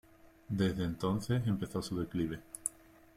[0.49, 2.39] Desde entonces empezó su declive.